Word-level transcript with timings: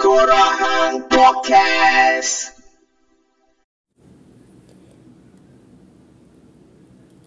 Tengkorak 0.00 1.12
Podcast. 1.12 2.56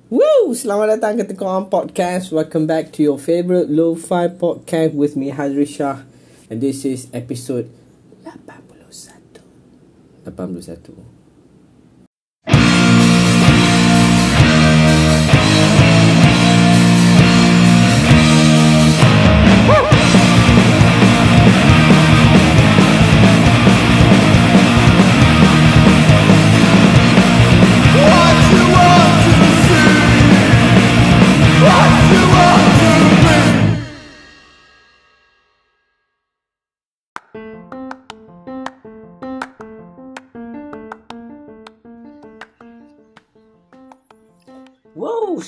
Woo! 0.09 0.57
Selamat 0.57 0.97
datang 0.97 1.21
ke 1.21 1.29
Tengkorak 1.29 1.69
Podcast. 1.69 2.33
Welcome 2.33 2.65
back 2.65 2.89
to 2.97 3.05
your 3.05 3.21
favorite 3.21 3.69
lo-fi 3.69 4.25
podcast 4.25 4.97
with 4.97 5.13
me 5.13 5.29
Hazri 5.29 5.69
Shah. 5.69 6.01
And 6.49 6.65
this 6.65 6.81
is 6.81 7.13
episode 7.13 7.69
81. 8.25 8.65
81. 10.25 11.12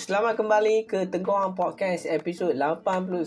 Selamat 0.05 0.37
kembali 0.37 0.85
ke 0.85 1.09
Tengkorak 1.09 1.57
Podcast 1.57 2.05
episod 2.05 2.53
81. 2.53 3.25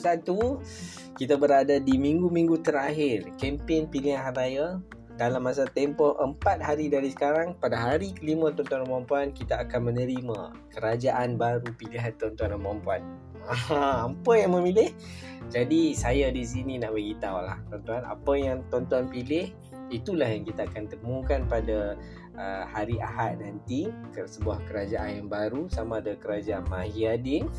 Kita 1.19 1.35
berada 1.35 1.75
di 1.83 1.99
minggu-minggu 1.99 2.63
terakhir 2.63 3.35
kempen 3.35 3.91
pilihan 3.91 4.31
raya. 4.31 4.79
Dalam 5.19 5.43
masa 5.43 5.67
tempoh 5.67 6.15
4 6.15 6.39
hari 6.63 6.87
dari 6.87 7.11
sekarang, 7.11 7.59
pada 7.59 7.75
hari 7.75 8.15
kelima 8.15 8.55
tuan-tuan 8.55 8.87
dan 8.87 9.03
puan 9.11 9.29
kita 9.35 9.67
akan 9.67 9.91
menerima 9.91 10.55
kerajaan 10.71 11.35
baru 11.35 11.67
pilihan 11.75 12.15
tuan-tuan 12.15 12.55
dan 12.55 12.79
puan 12.87 13.03
Apa 14.15 14.33
yang 14.39 14.55
memilih? 14.55 14.95
Jadi 15.51 15.99
saya 15.99 16.31
di 16.31 16.47
sini 16.47 16.79
nak 16.79 16.95
beritahu 16.95 17.43
lah 17.43 17.59
tuan-tuan, 17.75 18.07
apa 18.07 18.33
yang 18.39 18.63
tuan-tuan 18.71 19.11
pilih 19.11 19.51
itulah 19.91 20.31
yang 20.31 20.47
kita 20.47 20.63
akan 20.71 20.87
temukan 20.87 21.43
pada 21.51 21.99
uh, 22.39 22.65
hari 22.71 23.03
Ahad 23.03 23.43
nanti 23.43 23.91
ke 24.15 24.25
sebuah 24.25 24.63
kerajaan 24.71 25.21
yang 25.21 25.29
baru 25.29 25.67
sama 25.69 25.99
ada 25.99 26.15
kerajaan 26.15 26.65
Mahyadin 26.71 27.51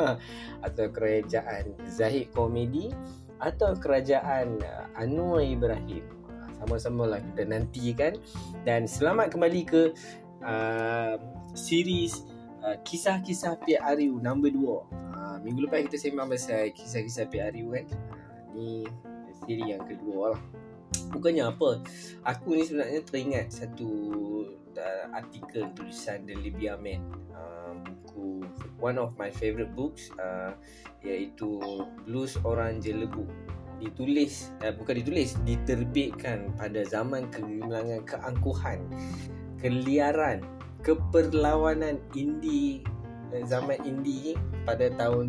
atau 0.66 0.86
kerajaan 0.88 1.76
Zahid 1.86 2.32
Komedi 2.32 2.90
atau 3.38 3.76
kerajaan 3.76 4.58
uh, 4.64 4.98
Anwar 4.98 5.44
Ibrahim. 5.44 6.02
Sama-sama 6.62 7.16
lah 7.16 7.20
kita 7.20 7.42
nantikan. 7.46 8.14
Dan 8.64 8.88
selamat 8.88 9.34
kembali 9.34 9.62
ke 9.66 9.82
uh, 10.42 11.20
series 11.52 12.24
uh, 12.64 12.78
kisah-kisah 12.82 13.60
PRU 13.62 14.22
nombor 14.22 14.50
2 14.54 14.62
uh, 14.62 15.36
minggu 15.42 15.66
lepas 15.68 15.84
kita 15.90 15.98
sembang 15.98 16.30
pasal 16.30 16.72
kisah-kisah 16.72 17.26
PRU 17.28 17.66
kan. 17.74 17.86
Uh, 17.90 18.22
ni 18.52 18.86
siri 19.42 19.74
yang 19.74 19.82
kedua 19.84 20.36
lah 20.36 20.42
Bukannya 21.12 21.44
apa 21.52 21.84
Aku 22.24 22.56
ni 22.56 22.64
sebenarnya 22.64 23.04
teringat 23.04 23.52
Satu 23.52 23.90
uh, 24.74 25.06
Artikel 25.12 25.68
tulisan 25.76 26.24
The 26.24 26.34
Libya 26.34 26.80
Man 26.80 27.04
uh, 27.36 27.76
Buku 27.76 28.42
One 28.80 28.96
of 28.96 29.14
my 29.20 29.28
favourite 29.28 29.70
books 29.76 30.08
uh, 30.16 30.56
Iaitu 31.04 31.60
Blues 32.08 32.40
Orang 32.42 32.80
Jelebu 32.80 33.28
Ditulis 33.78 34.50
uh, 34.64 34.72
Bukan 34.72 35.04
ditulis 35.04 35.36
Diterbitkan 35.44 36.56
Pada 36.56 36.80
zaman 36.88 37.28
kegemilangan 37.28 38.08
Keangkuhan 38.08 38.80
Keliaran 39.60 40.40
Keperlawanan 40.80 42.00
Indie 42.16 42.82
uh, 43.36 43.44
Zaman 43.44 43.84
indie 43.84 44.34
Pada 44.64 44.88
tahun 44.96 45.28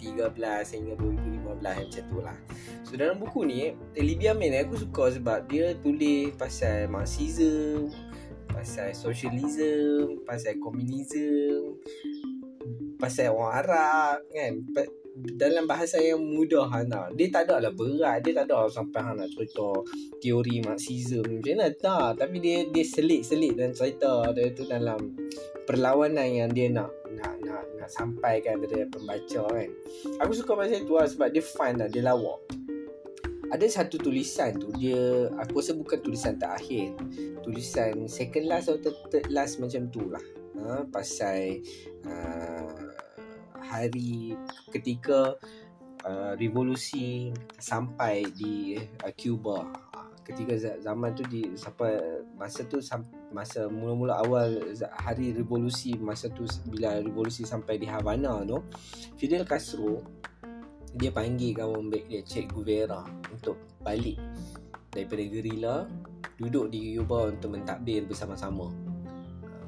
2013 0.00 0.74
Hingga 0.76 0.94
2015 0.98 1.62
Macam 1.62 2.04
tu 2.08 2.18
lah 2.20 2.38
So 2.84 2.92
dalam 2.94 3.16
buku 3.20 3.46
ni 3.48 3.72
Libya 3.96 4.36
Man 4.36 4.52
ni 4.52 4.58
aku 4.60 4.76
suka 4.76 5.12
sebab 5.14 5.48
dia 5.48 5.74
tulis 5.80 6.32
pasal 6.36 6.90
Marxism 6.92 7.92
Pasal 8.50 8.92
socialism 8.96 10.22
Pasal 10.24 10.58
komunism 10.58 11.80
Pasal 12.96 13.32
orang 13.32 13.52
Arab 13.64 14.16
kan 14.32 14.52
dalam 15.16 15.64
bahasa 15.64 15.96
yang 15.96 16.20
mudah 16.20 16.68
Hana. 16.68 17.08
Dia 17.16 17.32
tak 17.32 17.48
ada 17.48 17.64
lah 17.68 17.72
berat. 17.72 18.20
Dia 18.20 18.44
tak 18.44 18.52
ada 18.52 18.68
sampai 18.68 19.00
Hana 19.00 19.24
cerita 19.32 19.80
teori 20.20 20.60
Marxism 20.60 21.24
macam 21.24 21.56
mana. 21.56 21.72
Tak. 21.72 22.20
Tapi 22.20 22.36
dia 22.36 22.68
dia 22.68 22.84
selit-selit 22.84 23.56
dan 23.56 23.72
cerita 23.72 24.28
dia 24.36 24.52
tu 24.52 24.68
dalam 24.68 25.16
perlawanan 25.64 26.28
yang 26.28 26.50
dia 26.52 26.68
nak 26.68 26.92
nak 27.14 27.38
nak 27.44 27.62
nak 27.78 27.90
sampaikan 27.90 28.58
kepada 28.58 28.88
pembaca 28.90 29.42
kan. 29.52 29.70
Aku 30.24 30.32
suka 30.34 30.52
pasal 30.58 30.82
tu 30.82 30.98
lah 30.98 31.06
sebab 31.06 31.28
dia 31.30 31.42
fun 31.44 31.78
lah. 31.78 31.86
Dia 31.86 32.02
lawak 32.06 32.40
ada 33.50 33.66
satu 33.70 33.98
tulisan 34.02 34.58
tu 34.58 34.74
dia 34.74 35.30
aku 35.38 35.62
rasa 35.62 35.72
bukan 35.78 35.98
tulisan 36.02 36.34
terakhir 36.34 36.94
tulisan 37.46 38.10
second 38.10 38.50
last 38.50 38.66
atau 38.66 38.90
third 39.10 39.26
last 39.30 39.62
macam 39.62 39.86
tu 39.90 40.10
lah 40.10 40.22
ha, 40.58 40.82
pasal 40.90 41.62
uh, 42.06 42.70
hari 43.62 44.34
ketika 44.74 45.38
uh, 46.02 46.32
revolusi 46.38 47.30
sampai 47.58 48.26
di 48.34 48.78
uh, 48.78 49.12
Cuba 49.14 49.70
ketika 50.26 50.58
zaman 50.82 51.14
tu 51.14 51.22
di 51.30 51.54
sampai 51.54 52.02
masa 52.34 52.66
tu 52.66 52.82
masa 53.36 53.68
mula-mula 53.68 54.16
awal 54.24 54.72
hari 54.96 55.36
revolusi 55.36 55.92
masa 56.00 56.32
tu 56.32 56.48
bila 56.72 56.96
revolusi 56.96 57.44
sampai 57.44 57.76
di 57.76 57.84
Havana 57.84 58.40
tu 58.48 58.64
Fidel 59.20 59.44
Castro 59.44 60.00
dia 60.96 61.12
panggil 61.12 61.52
kawan 61.52 61.92
baik 61.92 62.08
dia 62.08 62.24
Cik 62.24 62.56
Guvera 62.56 63.04
untuk 63.28 63.60
balik 63.84 64.16
daripada 64.88 65.22
gerila 65.28 65.84
duduk 66.40 66.72
di 66.72 66.96
Cuba 66.96 67.28
untuk 67.28 67.52
mentadbir 67.52 68.08
bersama-sama. 68.08 68.72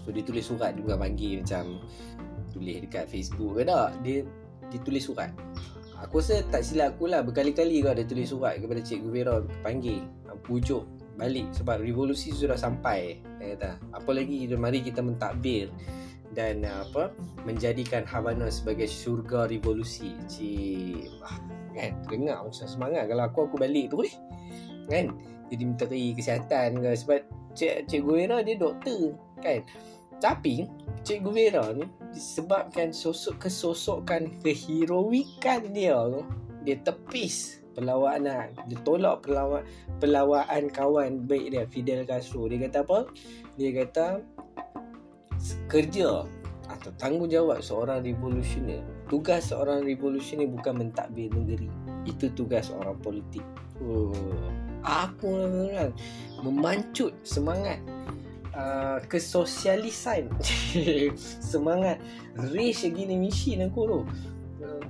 So 0.00 0.08
dia 0.08 0.24
tulis 0.24 0.48
surat 0.48 0.72
dia 0.72 0.80
bukan 0.80 0.96
panggil 0.96 1.44
macam 1.44 1.84
tulis 2.48 2.80
dekat 2.80 3.04
Facebook 3.12 3.60
ke 3.60 3.68
tak 3.68 3.92
dia 4.00 4.24
dia 4.72 4.78
tulis 4.80 5.04
surat. 5.04 5.28
Aku 6.00 6.24
rasa 6.24 6.40
tak 6.48 6.64
silap 6.64 6.96
aku 6.96 7.12
lah 7.12 7.20
berkali-kali 7.20 7.84
kau 7.84 7.92
dia 7.92 8.08
tulis 8.08 8.32
surat 8.32 8.56
kepada 8.56 8.80
Cik 8.80 9.04
Guvera 9.04 9.44
panggil 9.60 10.00
pujuk 10.48 10.97
balik 11.18 11.50
sebab 11.50 11.82
revolusi 11.82 12.30
sudah 12.30 12.54
sampai 12.54 13.18
kata 13.42 13.76
apa 13.90 14.10
lagi 14.14 14.46
mari 14.54 14.80
kita 14.80 15.02
mentadbir 15.02 15.68
dan 16.32 16.62
uh, 16.62 16.84
apa 16.86 17.10
menjadikan 17.42 18.04
Havana 18.04 18.52
sebagai 18.52 18.86
syurga 18.86 19.48
revolusi. 19.50 20.14
Ah, 21.24 21.40
kan 21.74 21.98
dengar 22.06 22.44
macam 22.44 22.66
semangat 22.68 23.10
kalau 23.10 23.24
aku 23.26 23.38
aku 23.50 23.56
balik 23.58 23.90
tu 23.90 24.06
eh. 24.06 24.14
Kan? 24.88 25.12
Jadi 25.48 25.62
menteri 25.64 26.02
kesihatan 26.12 26.80
ke 26.80 26.90
sebab 26.94 27.20
Cik 27.56 27.88
Cik 27.88 28.02
Guera 28.04 28.44
dia 28.44 28.54
doktor 28.54 29.16
kan. 29.40 29.64
Tapi 30.22 30.68
Cik 31.02 31.24
Guera 31.24 31.72
ni 31.72 31.88
disebabkan 32.12 32.92
sosok 32.92 33.48
kesosokan 33.48 34.38
keheroikan 34.44 35.72
dia 35.72 35.96
tu 35.96 36.22
dia 36.62 36.76
tepis 36.84 37.64
perlawanan 37.78 38.50
dia 38.66 38.78
tolak 38.82 39.22
perlawan 39.22 39.62
perlawanan 40.02 40.66
kawan 40.74 41.22
baik 41.30 41.54
dia 41.54 41.64
Fidel 41.70 42.02
Castro. 42.02 42.50
Dia 42.50 42.66
kata 42.66 42.82
apa? 42.82 42.98
Dia 43.54 43.70
kata 43.86 44.06
kerja 45.70 46.26
atau 46.68 46.90
tanggungjawab 46.98 47.62
seorang 47.62 48.02
revolusioner 48.02 48.82
tugas 49.08 49.54
seorang 49.54 49.82
revolusioner 49.86 50.50
bukan 50.50 50.84
mentadbir 50.84 51.32
negeri. 51.32 51.70
Itu 52.04 52.28
tugas 52.36 52.68
orang 52.74 53.00
politik. 53.00 53.42
Oh, 53.80 54.12
aku 54.84 55.48
kan 55.72 55.90
memancut 56.44 57.16
semangat 57.24 57.80
uh, 58.52 59.00
kesosialisan. 59.08 60.28
Semangat. 61.52 61.98
Race 62.36 62.86
gini 62.86 63.16
mission 63.16 63.66
aku 63.66 63.80
tu 63.88 64.00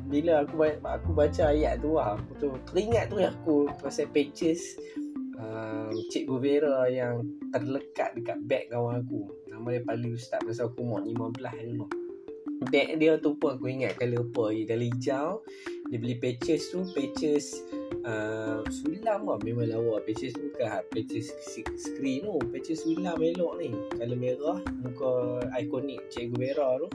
bila 0.08 0.44
aku 0.44 0.64
aku 0.84 1.10
baca 1.12 1.52
ayat 1.52 1.80
tu 1.82 1.96
lah, 1.96 2.16
aku 2.16 2.30
tu 2.38 2.48
teringat 2.70 3.12
tu 3.12 3.20
aku 3.20 3.70
pasal 3.80 4.08
pages 4.10 4.78
uh, 5.38 5.90
Cik 6.10 6.28
Guvera 6.28 6.88
yang 6.90 7.24
terlekat 7.52 8.16
dekat 8.18 8.38
beg 8.44 8.68
kawan 8.72 9.04
aku. 9.04 9.38
Nama 9.58 9.74
dia 9.74 9.82
Pali 9.82 10.14
Ustaz 10.14 10.38
Masa 10.46 10.70
aku 10.70 10.86
umur 10.86 11.02
15 11.02 11.34
dulu 11.74 11.86
Bag 12.70 12.94
dia 13.02 13.18
tu 13.18 13.34
pun 13.34 13.58
aku 13.58 13.66
ingat 13.66 13.98
Kali 13.98 14.14
apa 14.14 14.54
Kali 14.54 14.86
hijau 14.94 15.42
Dia 15.90 15.98
beli 15.98 16.14
patches 16.14 16.70
tu 16.70 16.86
Patches 16.94 17.66
uh, 18.06 18.62
Sulam 18.70 19.26
lah. 19.26 19.38
Memang 19.42 19.66
lawa 19.66 19.98
Patches 20.06 20.38
tu 20.38 20.46
bukan 20.54 20.86
Patches 20.94 21.34
screen 21.74 22.22
tu 22.22 22.38
Patches 22.54 22.86
sulam 22.86 23.18
elok 23.18 23.58
ni. 23.58 23.74
Kalau 23.98 24.14
merah 24.14 24.58
Muka 24.78 25.42
ikonik 25.58 26.06
Cikgu 26.14 26.38
Vera 26.38 26.78
tu 26.86 26.88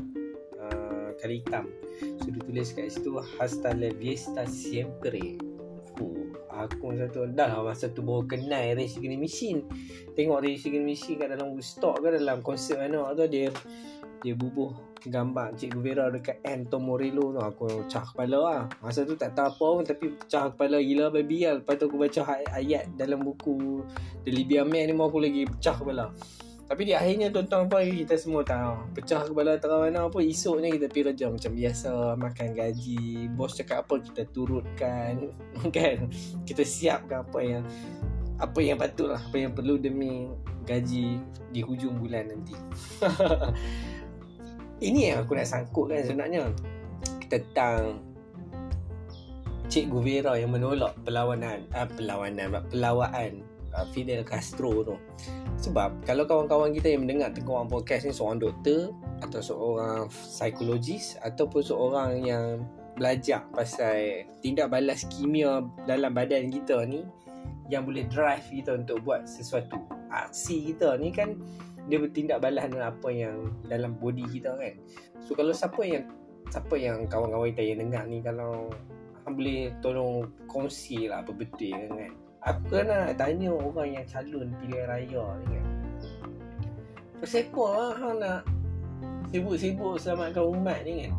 Kali 1.24 1.40
hitam. 1.40 1.72
So 2.20 2.36
dia 2.36 2.44
tulis 2.44 2.75
kat 2.75 2.92
situ 2.92 3.16
Hasta 3.40 3.72
la 3.72 3.88
vista 3.96 4.44
siempre. 4.44 5.40
Aku 6.52 6.94
satu 6.94 7.31
dah 7.31 7.50
lah 7.50 7.64
masa 7.64 7.90
tu 7.90 8.04
baru 8.04 8.28
kenal 8.28 8.75
Ray 8.75 8.92
Against 8.92 9.24
Machine. 9.24 9.60
Tengok 10.20 10.44
Ray 10.44 10.60
Against 10.60 10.84
Machine 10.84 11.16
kat 11.16 11.31
dalam 11.31 11.56
Woodstock 11.56 12.04
ke 12.04 12.12
dalam 12.12 12.44
konsert 12.44 12.84
mana 12.84 13.16
tu 13.16 13.24
dia 13.31 13.50
dia 14.20 14.36
bubuh 14.36 14.72
gambar 15.04 15.60
Cikgu 15.60 15.80
Vera 15.84 16.08
dekat 16.12 16.44
Anton 16.44 16.84
Morello 16.84 17.31
tu. 17.31 17.40
Aku 17.40 17.64
pecah 17.88 18.04
kepala 18.04 18.38
lah. 18.38 18.62
Masa 18.84 19.08
tu 19.08 19.16
tak 19.16 19.31
tahu 19.31 19.48
apa 19.48 19.66
pun 19.80 19.86
tapi 19.88 20.06
pecah 20.12 20.52
kepala 20.52 20.78
gila 20.84 21.08
baby 21.08 21.48
lah. 21.48 21.64
Lepas 21.64 21.80
tu 21.80 21.88
aku 21.88 21.98
baca 22.04 22.22
ayat 22.52 22.92
dalam 23.00 23.24
buku 23.24 23.81
The 24.28 24.31
Libya 24.31 24.68
Man 24.68 24.92
ni 24.92 24.94
aku 24.94 25.24
lagi 25.24 25.48
pecah 25.48 25.75
kepala 25.80 26.12
tapi 26.63 26.88
di 26.88 26.95
akhirnya 26.95 27.27
tuan-tuan 27.27 27.68
apa 27.68 27.83
kita 27.83 28.15
semua 28.15 28.39
tahu. 28.39 28.95
Pecah 28.95 29.27
kepala 29.27 29.60
terang 29.60 29.83
mana 29.83 30.07
apa 30.07 30.24
Esoknya 30.24 30.71
kita 30.71 30.88
pergi 30.88 31.04
kerja. 31.12 31.25
Macam 31.27 31.51
biasa 31.51 31.89
Makan 32.15 32.50
gaji. 32.56 33.27
Bos 33.36 33.60
cakap 33.60 33.83
apa 33.83 34.00
kita 34.00 34.24
turutkan 34.31 35.27
Kan? 35.75 36.07
Kita 36.48 36.63
siapkan 36.63 37.27
apa 37.27 37.39
yang 37.44 37.63
Apa 38.39 38.60
yang 38.63 38.80
patut 38.80 39.12
lah 39.12 39.19
Apa 39.19 39.44
yang 39.44 39.51
perlu 39.51 39.75
demi 39.75 40.31
gaji 40.63 41.19
Di 41.51 41.60
hujung 41.60 42.00
bulan 42.00 42.31
nanti. 42.31 42.56
Ini 44.88 45.00
yang 45.13 45.18
aku 45.27 45.36
nak 45.36 45.48
sangkut 45.48 45.92
kan 45.92 46.04
sebenarnya. 46.04 46.48
Tentang 47.27 48.00
Cikgu 49.68 50.00
Vera 50.00 50.33
yang 50.39 50.56
menolak 50.56 50.95
perlawanan 51.04 51.68
uh, 51.75 51.88
Perlawanan 51.92 52.71
Pelawaan 52.71 53.44
uh, 53.75 53.86
Fidel 53.92 54.24
Castro 54.24 54.86
tu 54.86 54.95
sebab 55.63 56.04
kalau 56.04 56.27
kawan-kawan 56.27 56.75
kita 56.75 56.92
yang 56.92 57.07
mendengar 57.07 57.31
tengok 57.31 57.71
podcast 57.71 58.04
ni 58.04 58.12
seorang 58.12 58.44
doktor 58.44 58.92
atau 59.24 59.39
seorang 59.39 60.12
psikologis 60.12 61.15
ataupun 61.24 61.63
seorang 61.63 62.10
yang 62.19 62.45
belajar 63.00 63.48
pasal 63.56 64.27
tindak 64.44 64.68
balas 64.68 65.07
kimia 65.07 65.63
dalam 65.88 66.12
badan 66.12 66.51
kita 66.51 66.83
ni 66.83 67.07
yang 67.71 67.88
boleh 67.88 68.04
drive 68.12 68.44
kita 68.51 68.75
untuk 68.75 69.00
buat 69.07 69.24
sesuatu. 69.24 69.80
Aksi 70.12 70.75
kita 70.75 71.00
ni 71.00 71.15
kan 71.15 71.39
dia 71.88 71.95
bertindak 71.95 72.44
balas 72.44 72.68
dengan 72.68 72.92
apa 72.92 73.10
yang 73.10 73.56
dalam 73.71 73.95
body 73.95 74.27
kita 74.36 74.60
kan. 74.60 74.75
So 75.24 75.31
kalau 75.31 75.56
siapa 75.56 75.80
yang 75.88 76.12
siapa 76.51 76.75
yang 76.75 77.07
kawan-kawan 77.07 77.56
kita 77.56 77.63
yang 77.63 77.88
dengar 77.88 78.04
ni 78.12 78.19
kalau 78.19 78.68
boleh 79.24 79.71
tolong 79.80 80.27
kongsi 80.51 81.07
lah 81.07 81.24
apa 81.24 81.31
betul 81.31 81.71
kan 81.95 82.12
Aku 82.44 82.75
kan 82.75 82.92
nak 82.92 83.16
tanya 83.16 83.56
orang 83.56 83.88
yang 83.95 84.04
calon 84.04 84.51
pilihan 84.60 84.84
raya 84.92 85.24
ni 85.40 85.45
kan 85.48 85.66
Persepah 87.24 87.72
lah 87.72 87.92
hang 87.95 88.18
nak 88.19 88.42
Sibuk-sibuk 89.31 89.95
selamatkan 89.95 90.44
umat 90.51 90.84
ni 90.84 91.07
kan 91.07 91.13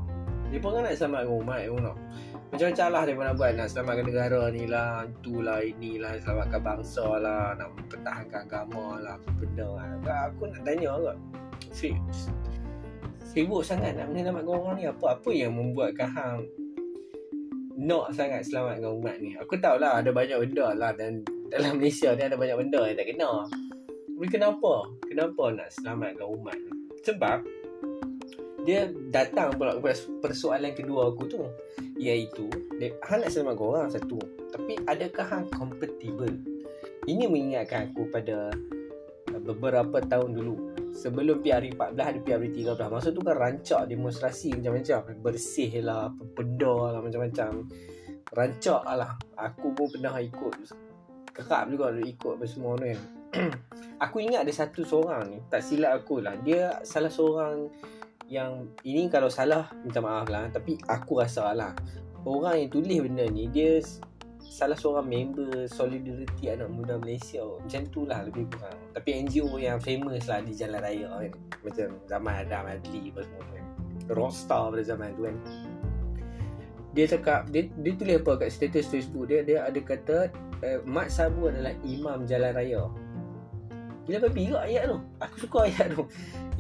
Dia 0.53 0.61
pun 0.61 0.77
kan 0.77 0.85
nak 0.85 1.01
selamatkan 1.01 1.33
umat 1.41 1.61
pun 1.65 1.81
tau 1.81 1.97
Macam-macam 2.53 2.87
lah 2.93 3.03
dia 3.09 3.17
pun 3.17 3.25
nak 3.25 3.37
buat. 3.41 3.51
Nak 3.57 3.69
selamatkan 3.73 4.05
negara 4.05 4.41
ni 4.53 4.65
lah 4.69 5.09
Itulah 5.09 5.59
inilah 5.65 6.13
Selamatkan 6.21 6.61
bangsa 6.61 7.07
lah 7.17 7.45
Nak 7.57 7.69
mempertahankan 7.73 8.41
agama 8.45 8.87
lah 9.01 9.15
Apa 9.17 9.31
benda 9.41 9.69
lah. 10.05 10.21
Aku 10.29 10.43
nak 10.45 10.61
tanya 10.61 10.93
kot 10.93 11.17
Sibuk 13.33 13.65
sangat 13.65 13.97
nak 13.97 14.13
menyelamatkan 14.13 14.53
orang 14.53 14.77
ni 14.77 14.85
Apa-apa 14.93 15.31
yang 15.33 15.57
membuatkan 15.57 16.09
hang 16.13 16.45
nak 17.85 18.17
sangat 18.17 18.49
selamatkan 18.49 18.91
umat 18.97 19.21
ni. 19.21 19.37
Aku 19.37 19.61
tahu 19.61 19.77
lah 19.77 20.01
ada 20.01 20.09
banyak 20.09 20.41
benda 20.41 20.73
lah 20.73 20.97
dan 20.97 21.21
dalam 21.53 21.77
Malaysia 21.79 22.17
ni 22.17 22.25
ada 22.25 22.37
banyak 22.41 22.57
benda 22.57 22.81
yang 22.89 22.97
tak 22.97 23.07
kena. 23.13 23.31
Tapi 24.15 24.27
kenapa? 24.33 24.73
Kenapa 25.05 25.45
nak 25.53 25.69
selamatkan 25.77 26.27
umat 26.27 26.57
ni? 26.57 26.73
Sebab 27.05 27.39
dia 28.65 28.89
datang 29.13 29.53
pula 29.61 29.77
persoalan 30.25 30.73
kedua 30.73 31.13
aku 31.13 31.29
tu 31.29 31.45
iaitu 32.01 32.49
hang 33.05 33.21
nak 33.21 33.29
selamatkan 33.29 33.69
orang 33.69 33.93
satu 33.93 34.17
tapi 34.57 34.81
adakah 34.89 35.27
hang 35.29 35.47
compatible 35.53 36.33
ini 37.05 37.29
mengingatkan 37.29 37.93
aku 37.93 38.09
pada 38.09 38.57
beberapa 39.45 40.01
tahun 40.01 40.33
dulu 40.33 40.74
sebelum 40.95 41.43
PRI 41.43 41.75
14 41.75 41.99
ada 41.99 42.19
PRI 42.23 42.49
13 42.55 42.79
masa 42.89 43.11
tu 43.11 43.21
kan 43.21 43.35
rancak 43.35 43.91
demonstrasi 43.91 44.55
macam-macam. 44.55 45.01
Bersih 45.21 45.83
lah 45.83 46.09
benda 46.15 46.95
lah 46.95 47.01
macam-macam. 47.03 47.67
Rancak 48.31 48.83
lah. 48.87 49.11
Aku 49.35 49.75
pun 49.75 49.91
pernah 49.91 50.15
ikut. 50.23 50.55
Kekak 51.35 51.63
juga 51.75 51.91
ikut 51.99 52.33
apa 52.39 52.47
semua 52.47 52.79
ni 52.79 52.95
kan. 52.95 53.03
Aku 54.07 54.23
ingat 54.23 54.47
ada 54.47 54.53
satu 54.55 54.87
seorang 54.87 55.35
ni. 55.35 55.39
Tak 55.51 55.59
silap 55.59 56.07
aku 56.07 56.23
lah. 56.23 56.39
Dia 56.47 56.79
salah 56.87 57.11
seorang 57.11 57.67
yang 58.31 58.71
ini 58.87 59.11
kalau 59.11 59.27
salah 59.27 59.67
minta 59.83 59.99
maaf 59.99 60.31
lah. 60.31 60.47
Tapi 60.55 60.79
aku 60.87 61.19
rasa 61.19 61.51
lah 61.51 61.75
orang 62.25 62.65
yang 62.65 62.71
tulis 62.73 62.99
benda 63.05 63.25
ni 63.29 63.45
dia 63.53 63.81
salah 64.45 64.77
seorang 64.77 65.09
member 65.09 65.67
Solidarity 65.67 66.53
Anak 66.53 66.71
Muda 66.71 67.01
Malaysia. 67.01 67.43
Macam 67.43 67.83
tu 67.91 68.05
lah 68.05 68.23
lebih 68.29 68.47
kurang. 68.53 68.77
Tapi 68.93 69.09
NGO 69.25 69.57
yang 69.57 69.81
famous 69.81 70.29
lah 70.29 70.45
di 70.45 70.53
Jalan 70.53 70.81
Raya 70.81 71.09
kan. 71.11 71.33
Macam 71.65 71.89
zaman 72.07 72.33
Adam 72.45 72.65
Adli 72.69 73.11
apa 73.11 73.21
semua 73.25 73.45
kan. 73.49 73.65
Rockstar 74.13 74.63
pada 74.71 74.85
zaman 74.85 75.09
tu 75.17 75.23
kan. 75.27 75.37
Dia 76.95 77.05
cakap 77.11 77.51
dia, 77.51 77.67
dia 77.83 77.93
tulis 77.99 78.17
apa 78.23 78.33
kat 78.39 78.51
status 78.55 78.87
Facebook 78.87 79.27
dia? 79.27 79.43
Dia 79.43 79.67
ada 79.67 79.81
kata 79.83 80.31
eh, 80.63 80.79
Mat 80.87 81.11
Sabu 81.11 81.51
adalah 81.51 81.75
imam 81.83 82.23
jalan 82.23 82.55
raya. 82.55 82.87
Gila 84.05 84.19
babi 84.29 84.53
ke 84.53 84.57
ayat 84.61 84.93
tu? 84.93 84.99
Aku 85.19 85.37
suka 85.49 85.59
ayat 85.67 85.97
tu. 85.97 86.07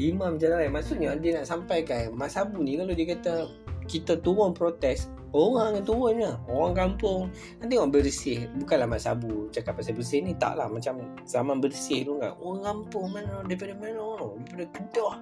Imam 0.01 0.35
jalan 0.41 0.59
raya. 0.59 0.71
Maksudnya 0.73 1.15
dia 1.15 1.39
nak 1.39 1.47
sampaikan 1.47 2.11
Mat 2.17 2.35
Sabu 2.35 2.59
ni 2.65 2.75
kalau 2.75 2.91
dia 2.91 3.07
kata 3.15 3.47
Kita 3.85 4.19
turun 4.21 4.57
protes 4.57 5.09
Orang 5.35 5.75
yang 5.75 5.85
turun 5.85 6.23
lah 6.23 6.39
Orang 6.47 6.79
kampung. 6.79 7.27
Nanti 7.59 7.75
orang 7.75 7.91
bersih 7.91 8.47
Bukanlah 8.55 8.87
Mat 8.87 9.03
Sabu 9.03 9.51
Cakap 9.51 9.83
pasal 9.83 9.99
bersih 9.99 10.23
ni 10.23 10.39
Tak 10.39 10.55
lah 10.55 10.71
Macam 10.71 11.19
zaman 11.27 11.59
bersih 11.59 12.07
tu 12.07 12.23
kan. 12.23 12.39
Orang 12.39 12.63
kampung 12.63 13.11
mana 13.11 13.43
Daripada 13.43 13.75
mana 13.75 14.31
Daripada 14.47 14.65
Kedah. 14.71 15.15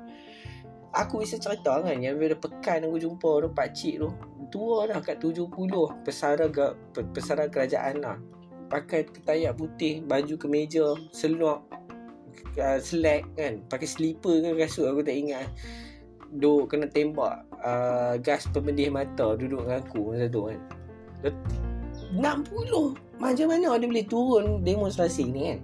Aku 0.92 1.24
bisa 1.24 1.40
cerita 1.40 1.80
kan 1.80 1.96
Yang 1.96 2.20
daripada 2.20 2.36
pekan 2.44 2.84
aku 2.84 2.96
jumpa 3.00 3.30
tu 3.40 3.48
Pakcik 3.56 3.94
tu 4.04 4.08
Tua 4.52 4.84
dah 4.84 5.00
kat 5.00 5.16
70 5.16 5.48
Pesara, 6.04 6.44
pesara 6.92 7.48
kerajaan 7.48 8.04
lah. 8.04 8.20
Pakai 8.68 9.08
ketayak 9.08 9.56
putih 9.56 10.04
Baju 10.04 10.36
kemeja 10.36 10.92
Seluar 11.08 11.64
uh, 12.60 12.78
Slack 12.84 13.32
kan. 13.32 13.64
Pakai 13.64 13.88
slipper 13.88 14.44
ke 14.44 14.60
kasut 14.60 14.92
Aku 14.92 15.00
tak 15.00 15.16
ingat 15.16 15.48
Duk 16.32 16.73
kena 16.73 16.88
tembak 16.88 17.44
uh, 17.61 18.17
gas 18.20 18.49
pemedih 18.49 18.88
mata 18.88 19.37
duduk 19.37 19.69
dengan 19.69 19.84
aku 19.84 20.17
masa 20.17 20.26
tu 20.32 20.49
kan. 20.49 20.61
60 22.12 23.12
macam 23.23 23.46
mana 23.46 23.79
dia 23.79 23.87
boleh 23.87 24.06
turun 24.08 24.44
demonstrasi 24.67 25.31
ni 25.31 25.55
kan? 25.55 25.61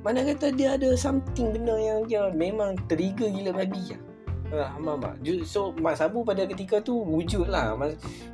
Mana 0.00 0.24
kata 0.24 0.52
dia 0.52 0.76
ada 0.76 0.96
something 0.96 1.52
benda 1.52 1.76
yang 1.76 2.08
dia 2.08 2.28
memang 2.32 2.76
trigger 2.88 3.28
gila 3.28 3.52
babi 3.52 3.92
lah 3.92 4.00
Faham 4.54 5.02
tak? 5.02 5.18
So 5.42 5.74
Mak 5.74 5.98
Sabu 5.98 6.22
pada 6.22 6.46
ketika 6.46 6.78
tu 6.78 6.94
wujud 7.02 7.50
lah. 7.50 7.74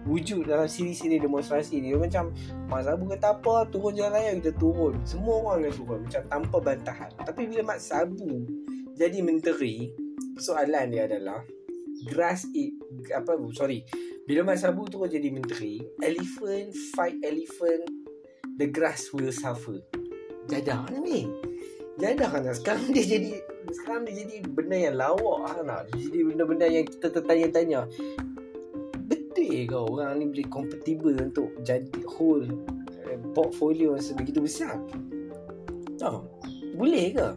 Wujud 0.05 0.45
dalam 0.45 0.69
siri-siri 0.69 1.17
demonstrasi 1.17 1.81
ni. 1.81 1.97
Macam 1.97 2.35
Mak 2.69 2.83
Sabu 2.85 3.09
kata 3.09 3.41
apa? 3.41 3.65
Turun 3.73 3.97
jalan 3.97 4.13
raya 4.19 4.37
kita 4.37 4.53
turun. 4.61 5.01
Semua 5.09 5.41
orang 5.41 5.71
akan 5.71 5.73
turun. 5.73 5.99
Macam 6.05 6.23
tanpa 6.29 6.57
bantahan. 6.61 7.11
Tapi 7.25 7.43
bila 7.49 7.73
Mak 7.73 7.81
Sabu 7.81 8.45
Jadi 9.01 9.19
menteri 9.25 9.89
Soalan 10.37 10.93
dia 10.93 11.09
adalah 11.09 11.41
grass 12.09 12.47
it 12.57 12.73
apa 13.13 13.37
sorry. 13.53 13.85
Bila 14.25 14.47
Mat 14.47 14.63
Sabu 14.63 14.87
tu 14.87 15.03
jadi 15.03 15.29
menteri 15.29 15.83
elephant 16.01 16.71
fight 16.95 17.19
elephant 17.27 17.85
the 18.57 18.69
grass 18.69 19.11
will 19.13 19.33
suffer. 19.33 19.81
Jadah 20.49 20.89
ni? 21.01 21.29
Jadah 22.01 22.29
kan? 22.33 22.47
Sekarang 22.53 22.93
dia 22.95 23.05
jadi 23.05 23.41
sekarang 23.71 24.09
dia 24.09 24.25
jadi 24.25 24.35
benda 24.49 24.77
yang 24.77 24.97
lawak 24.97 25.53
kan? 25.53 25.65
Nak 25.69 25.83
jadi 25.93 26.19
benda-benda 26.27 26.67
yang 26.69 26.85
kita 26.89 27.13
tertanya-tanya. 27.13 27.81
Betul 29.09 29.67
ke 29.67 29.77
orang 29.77 30.21
ni 30.21 30.25
boleh 30.31 30.49
compatible 30.49 31.17
untuk 31.19 31.51
jadi 31.65 31.91
whole 32.07 32.47
uh, 33.09 33.19
portfolio 33.35 33.99
sebegitu 33.99 34.43
besar? 34.43 34.79
Oh, 36.01 36.25
boleh 36.77 37.13
ke? 37.13 37.29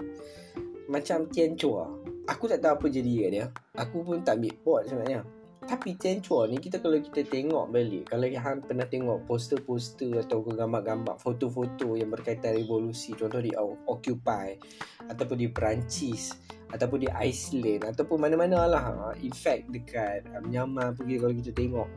Macam 0.88 1.26
Tian 1.32 1.56
Chua 1.58 2.03
Aku 2.28 2.48
tak 2.48 2.64
tahu 2.64 2.74
apa 2.80 2.86
jadi 2.88 3.12
dia 3.28 3.46
Aku 3.76 4.04
pun 4.08 4.24
tak 4.24 4.40
ambil 4.40 4.56
pot 4.64 4.82
sebenarnya. 4.88 5.28
Tapi 5.64 5.96
Chen 5.96 6.20
Chua 6.20 6.44
ni 6.52 6.60
kita 6.60 6.84
kalau 6.84 7.00
kita 7.00 7.24
tengok 7.24 7.72
balik 7.72 8.12
Kalau 8.12 8.28
yang 8.28 8.60
pernah 8.64 8.84
tengok 8.84 9.24
poster-poster 9.24 10.12
Atau 10.20 10.44
gambar-gambar 10.44 11.16
foto-foto 11.16 11.96
yang 11.96 12.12
berkaitan 12.12 12.60
revolusi 12.60 13.16
Contoh 13.16 13.40
di 13.40 13.56
Occupy 13.88 14.60
Ataupun 15.08 15.38
di 15.40 15.48
Perancis 15.48 16.36
Ataupun 16.68 17.08
di 17.08 17.10
Iceland 17.10 17.96
Ataupun 17.96 18.18
mana-mana 18.20 18.68
lah 18.68 19.16
In 19.24 19.32
fact 19.32 19.72
dekat 19.72 20.28
uh, 20.36 20.44
Myanmar 20.44 21.00
pergi 21.00 21.16
kalau 21.24 21.34
kita 21.40 21.52
tengok 21.56 21.90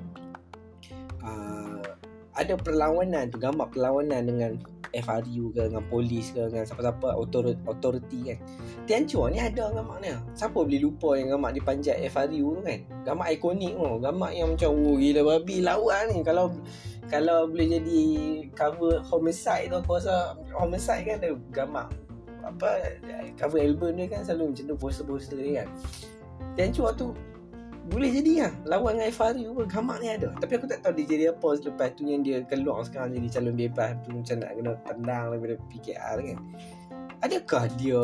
uh, 1.27 1.87
Ada 2.39 2.55
perlawanan 2.63 3.35
tu 3.35 3.43
Gambar 3.43 3.67
perlawanan 3.75 4.23
dengan 4.31 4.53
FRU 5.03 5.53
ke 5.53 5.69
dengan 5.69 5.85
polis 5.91 6.33
ke 6.33 6.49
dengan 6.49 6.65
siapa-siapa 6.65 7.17
authority, 7.67 8.33
kan. 8.33 8.39
Tiancur 8.87 9.29
ni 9.29 9.43
ada 9.43 9.69
gamak 9.75 9.99
ni 10.01 10.15
siapa 10.33 10.57
boleh 10.57 10.81
lupa 10.81 11.19
yang 11.19 11.37
gamak 11.37 11.59
dipanjat 11.59 11.97
FRU 12.13 12.59
tu 12.59 12.63
kan? 12.65 12.81
Gamak 13.03 13.29
ikonik 13.37 13.73
tu 13.77 13.85
gamak 14.01 14.33
yang 14.33 14.49
macam 14.55 14.71
oh 14.73 14.97
gila 14.97 15.21
babi 15.25 15.57
lawan 15.61 16.03
ni. 16.13 16.25
Kalau 16.25 16.55
kalau 17.07 17.47
boleh 17.47 17.79
jadi 17.79 18.03
cover 18.57 18.99
homicide 19.07 19.71
tu 19.71 19.77
aku 19.79 19.99
rasa 19.99 20.35
homicide 20.51 21.07
kan 21.07 21.17
ada 21.23 21.39
gamak 21.55 21.89
apa 22.47 22.99
cover 23.35 23.59
album 23.59 23.99
dia 23.99 24.07
kan 24.07 24.23
selalu 24.23 24.55
macam 24.55 24.65
tu 24.71 24.77
poster-poster 24.79 25.39
dia 25.39 25.63
kan. 25.63 25.69
Tiancur 26.55 26.91
tu 26.95 27.07
boleh 27.87 28.11
jadi 28.11 28.33
lah. 28.47 28.53
Lawan 28.67 28.99
dengan 28.99 29.11
FRU 29.15 29.49
pun 29.55 29.67
gamak 29.71 29.97
ni 30.03 30.09
ada. 30.11 30.29
Tapi 30.43 30.53
aku 30.59 30.67
tak 30.67 30.83
tahu 30.83 30.93
dia 30.99 31.07
jadi 31.07 31.25
apa 31.31 31.49
selepas 31.55 31.89
tu 31.95 32.03
yang 32.07 32.21
dia 32.27 32.43
keluar 32.43 32.83
sekarang 32.83 33.15
jadi 33.15 33.29
calon 33.39 33.55
bebas 33.55 33.91
tu 34.03 34.09
macam 34.11 34.37
nak 34.43 34.51
kena 34.59 34.73
tendang 34.83 35.25
daripada 35.31 35.55
PKR 35.71 36.17
kan. 36.19 36.39
Adakah 37.23 37.65
dia 37.79 38.03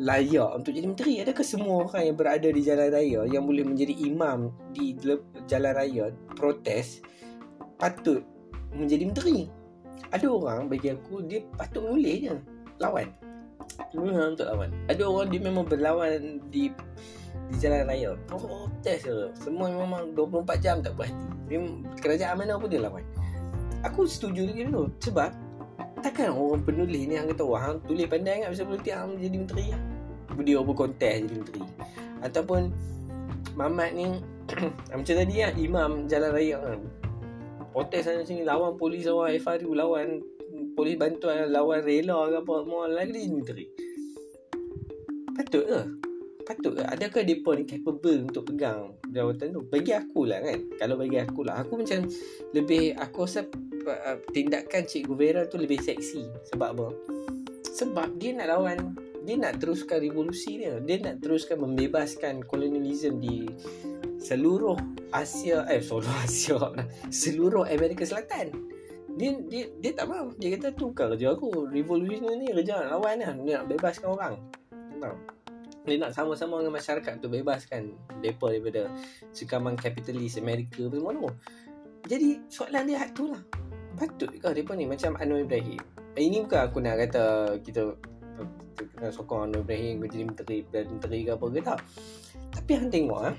layak 0.00 0.50
untuk 0.56 0.72
jadi 0.72 0.86
menteri? 0.88 1.14
Adakah 1.20 1.44
semua 1.44 1.74
orang 1.84 2.02
yang 2.08 2.16
berada 2.16 2.48
di 2.48 2.60
jalan 2.64 2.88
raya 2.88 3.20
yang 3.28 3.44
boleh 3.44 3.64
menjadi 3.68 3.94
imam 4.00 4.48
di 4.72 4.96
jalan 5.44 5.72
raya 5.76 6.04
protes 6.32 7.04
patut 7.76 8.24
menjadi 8.72 9.04
menteri? 9.04 9.38
Ada 10.10 10.26
orang 10.26 10.72
bagi 10.72 10.90
aku 10.90 11.22
dia 11.28 11.44
patut 11.54 11.84
menulis 11.84 12.16
je. 12.32 12.36
Lawan. 12.80 13.12
Memang 13.92 14.34
untuk 14.34 14.48
lawan. 14.48 14.72
Ada 14.88 15.02
orang 15.04 15.28
dia 15.28 15.40
memang 15.44 15.64
berlawan 15.68 16.40
di 16.48 16.72
di 17.50 17.56
jalan 17.58 17.82
raya. 17.86 18.10
Protes 18.28 18.98
je 19.06 19.14
semua 19.38 19.70
memang 19.70 20.14
24 20.14 20.64
jam 20.64 20.76
tak 20.80 20.94
berhenti 20.94 21.30
kerajaan 21.98 22.34
mana 22.38 22.60
pun 22.60 22.70
dia 22.70 22.82
lawan. 22.82 23.02
Aku 23.82 24.06
setuju 24.06 24.46
dengan 24.46 24.70
tu. 24.70 25.10
Sebab 25.10 25.30
takkan 26.00 26.32
orang 26.32 26.62
penulis 26.62 27.02
ni 27.04 27.16
yang 27.18 27.28
kata 27.28 27.42
wah 27.44 27.76
tulis 27.84 28.06
pandai 28.06 28.44
ingat 28.44 28.50
bisa 28.54 28.64
politik 28.64 28.94
hang 28.94 29.18
jadi 29.18 29.36
menteri 29.36 29.64
lah. 29.72 29.82
Dia 30.40 30.60
berkontes 30.62 31.14
jadi 31.26 31.34
menteri. 31.34 31.62
Ataupun 32.22 32.60
Mamat 33.58 33.90
ni 33.92 34.06
macam 34.94 35.14
tadi 35.16 35.34
lah 35.42 35.52
imam 35.58 36.06
jalan 36.06 36.30
raya. 36.30 36.58
Kan 36.62 36.80
protes 37.70 38.02
sana 38.06 38.22
sini 38.26 38.42
lawan 38.42 38.74
polis 38.74 39.06
lawan 39.06 39.34
FRU 39.38 39.74
lawan 39.74 40.22
polis 40.74 40.98
bantuan 40.98 41.50
lawan 41.50 41.82
rela 41.86 42.30
ke 42.30 42.36
apa 42.42 42.54
semua 42.62 42.84
lagi 42.90 43.14
jadi 43.14 43.30
menteri. 43.30 43.66
Patut 45.34 45.64
ke 45.66 46.09
patut. 46.50 46.74
Ke 46.74 46.82
adakah 46.82 47.22
depa 47.22 47.50
ni 47.54 47.64
capable 47.64 48.26
untuk 48.26 48.42
pegang 48.50 48.98
jawatan 49.14 49.54
tu? 49.54 49.62
Bagi 49.70 49.94
aku 49.94 50.26
lah 50.26 50.42
kan. 50.42 50.58
Kalau 50.82 50.98
bagi 50.98 51.18
aku 51.22 51.40
lah. 51.46 51.62
Aku 51.62 51.78
macam 51.78 52.10
lebih 52.50 52.98
aku 52.98 53.18
rasa 53.22 53.46
uh, 53.86 54.18
tindakan 54.34 54.82
Cikgu 54.82 55.14
Vera 55.14 55.42
tu 55.46 55.62
lebih 55.62 55.78
seksi 55.78 56.26
sebab 56.50 56.68
apa? 56.74 56.88
Sebab 57.70 58.18
dia 58.18 58.34
nak 58.34 58.50
lawan 58.50 58.98
dia 59.22 59.38
nak 59.38 59.62
teruskan 59.62 60.02
revolusi 60.02 60.58
dia. 60.58 60.82
Dia 60.82 60.98
nak 60.98 61.22
teruskan 61.22 61.62
membebaskan 61.62 62.42
kolonialisme 62.42 63.22
di 63.22 63.46
seluruh 64.18 64.76
Asia 65.14 65.64
eh 65.70 65.78
seluruh 65.78 66.10
Asia 66.26 66.58
seluruh 67.14 67.62
Amerika 67.70 68.02
Selatan. 68.02 68.50
Dia, 69.20 69.36
dia, 69.52 69.68
dia 69.84 69.92
tak 69.92 70.08
mahu 70.08 70.32
dia 70.40 70.56
kata 70.56 70.74
tukar 70.74 71.12
kerja 71.14 71.36
aku. 71.36 71.70
Revolusi 71.70 72.18
ni 72.18 72.50
kerja 72.50 72.82
nak 72.82 72.98
lawan 72.98 73.16
lah. 73.22 73.32
Dia 73.38 73.52
nak 73.62 73.66
bebaskan 73.70 74.08
orang. 74.10 74.34
Tahu 75.00 75.39
dia 75.84 75.96
nak 75.96 76.12
sama-sama 76.12 76.60
dengan 76.60 76.76
masyarakat 76.76 77.12
untuk 77.20 77.32
bebaskan 77.32 77.96
mereka 78.20 78.46
daripada 78.52 78.82
sekaman 79.32 79.74
kapitalis 79.80 80.36
Amerika 80.36 80.84
apa 80.84 80.96
semua 81.00 81.12
tu. 81.16 81.30
Jadi 82.08 82.28
soalan 82.52 82.84
dia 82.84 83.08
tu 83.16 83.32
lah. 83.32 83.42
Patut 83.96 84.30
ke 84.32 84.46
mereka 84.48 84.72
ni 84.76 84.84
macam 84.88 85.16
Anwar 85.16 85.40
Ibrahim? 85.44 85.80
Eh, 86.16 86.22
ini 86.26 86.44
bukan 86.44 86.60
aku 86.68 86.78
nak 86.84 86.96
kata 87.00 87.24
kita 87.64 87.96
kena 88.76 89.08
sokong 89.08 89.50
Anwar 89.50 89.64
Ibrahim 89.64 90.04
jadi 90.04 90.24
menteri, 90.24 90.58
menteri 90.68 91.18
ke 91.24 91.30
apa 91.32 91.46
ke 91.48 91.60
tak. 91.64 91.80
Tapi 92.52 92.70
yang 92.76 92.88
tengok 92.92 93.20
ah 93.24 93.36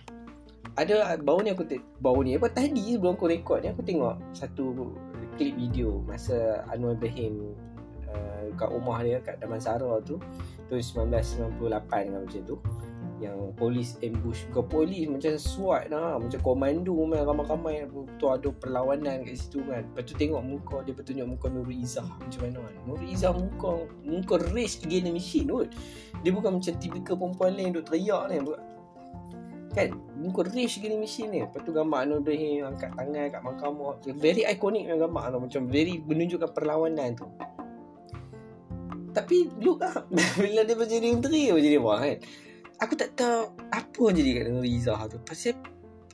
ada 0.79 1.19
baru 1.19 1.39
ni 1.43 1.50
aku 1.51 1.67
baru 2.00 2.19
ni 2.24 2.31
apa 2.39 2.48
tadi 2.48 2.95
sebelum 2.95 3.19
aku 3.19 3.27
rekod 3.27 3.60
ni 3.60 3.67
aku 3.75 3.83
tengok 3.83 4.15
satu 4.31 4.95
klip 5.36 5.55
video 5.60 6.00
masa 6.07 6.63
Anwar 6.71 6.95
Ibrahim 6.95 7.51
uh, 8.07 8.43
kat 8.55 8.69
rumah 8.71 9.03
dia 9.03 9.19
kat 9.19 9.36
Damansara 9.43 10.00
tu 10.07 10.15
tahun 10.71 11.11
1998 11.59 11.91
kan 11.91 12.21
macam 12.23 12.41
tu. 12.47 12.57
Yang 13.21 13.53
polis 13.53 14.01
ambush 14.01 14.49
ke 14.49 14.65
polis 14.65 15.05
macam 15.05 15.37
SWAT 15.37 15.93
lah. 15.93 16.17
Macam 16.17 16.41
komando 16.41 16.97
main 17.05 17.21
ramai-ramai 17.21 17.85
tu 18.17 18.25
ada 18.25 18.49
perlawanan 18.49 19.21
kat 19.21 19.37
situ 19.37 19.61
kan. 19.69 19.85
Lepas 19.93 20.09
tu 20.09 20.17
tengok 20.17 20.41
muka 20.41 20.81
dia 20.81 20.97
bertunjuk 20.97 21.37
muka 21.37 21.45
Nurul 21.53 21.77
Izzah 21.85 22.09
macam 22.17 22.49
mana 22.49 22.65
kan. 22.65 22.73
Nurul 22.89 23.13
Izzah 23.13 23.29
muka 23.37 23.85
muka 24.01 24.41
race 24.57 24.81
against 24.81 25.05
the 25.05 25.13
machine 25.13 25.45
tu 25.45 25.69
dia 26.25 26.33
bukan 26.33 26.57
macam 26.57 26.73
tipikal 26.81 27.13
perempuan 27.13 27.53
lain 27.53 27.77
duk 27.77 27.85
teriak 27.93 28.25
ni. 28.33 28.41
Kan 29.77 30.01
muka 30.17 30.41
race 30.49 30.81
against 30.81 30.97
the 30.97 31.01
machine 31.05 31.29
ni. 31.29 31.45
Lepas 31.45 31.61
tu 31.61 31.69
gambar 31.77 32.09
Anwar 32.09 32.25
Ibrahim 32.25 32.73
angkat 32.73 32.89
tangan 32.97 33.25
kat 33.29 33.41
mahkamah. 33.45 34.01
Very 34.17 34.49
iconic 34.49 34.89
gambar 34.89 35.29
tu 35.29 35.37
macam 35.45 35.61
very 35.69 36.01
menunjukkan 36.01 36.49
perlawanan 36.57 37.13
tu 37.13 37.29
tapi 39.12 39.51
look 39.60 39.84
lah. 39.84 39.94
Bila 40.41 40.63
dia 40.63 40.75
menjadi 40.75 41.08
menteri 41.12 41.51
Dia 41.51 41.60
jadi 41.60 41.77
apa 41.80 41.94
kan? 42.00 42.18
Aku 42.82 42.94
tak 42.98 43.10
tahu 43.13 43.41
Apa 43.70 44.03
jadi 44.10 44.30
kat 44.39 44.44
dengan 44.50 44.63
Riza 44.63 44.96
tu. 45.12 45.18
Pasal 45.22 45.56